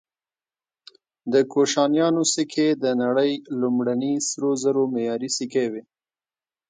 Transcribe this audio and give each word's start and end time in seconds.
د 1.33 1.35
کوشانیانو 1.51 2.21
سکې 2.33 2.67
د 2.83 2.85
نړۍ 3.01 3.31
لومړني 3.61 4.13
سرو 4.27 4.51
زرو 4.63 4.83
معیاري 4.93 5.29
سکې 5.37 5.65
وې 5.71 5.83